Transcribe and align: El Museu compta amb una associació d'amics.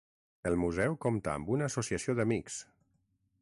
El 0.51 0.55
Museu 0.61 0.95
compta 1.05 1.35
amb 1.35 1.51
una 1.57 1.67
associació 1.73 2.17
d'amics. 2.21 2.59